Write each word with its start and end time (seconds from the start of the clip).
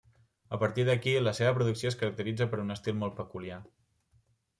A 0.55 0.57
partir 0.61 0.85
d'aquí, 0.85 1.11
la 1.25 1.33
seva 1.39 1.51
producció 1.57 1.91
es 1.91 1.97
caracteritza 1.99 2.47
per 2.55 2.59
un 2.63 2.77
estil 2.77 2.97
molt 3.03 3.15
peculiar. 3.21 3.59